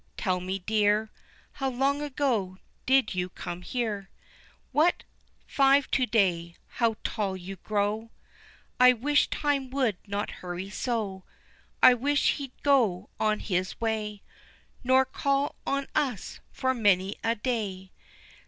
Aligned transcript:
Tell 0.17 0.39
me 0.39 0.57
dear, 0.57 1.11
How 1.51 1.69
long 1.69 2.01
ago 2.01 2.57
did 2.87 3.13
you 3.13 3.29
come 3.29 3.61
here? 3.61 4.09
What? 4.71 5.03
five 5.45 5.91
to 5.91 6.07
day 6.07 6.55
how 6.69 6.95
tall 7.03 7.37
you 7.37 7.57
grow! 7.57 8.09
I 8.79 8.93
wish 8.93 9.29
time 9.29 9.69
would 9.69 9.97
not 10.07 10.31
hurry 10.41 10.71
so, 10.71 11.23
I 11.83 11.93
wish 11.93 12.37
he'd 12.37 12.49
just 12.51 12.63
go 12.63 13.11
on 13.19 13.41
his 13.41 13.79
way, 13.79 14.23
Nor 14.83 15.05
call 15.05 15.53
on 15.67 15.85
us 15.93 16.39
for 16.51 16.73
many 16.73 17.17
a 17.23 17.35
day. 17.35 17.91